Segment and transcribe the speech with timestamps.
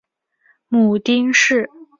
[0.67, 1.69] 母丁氏。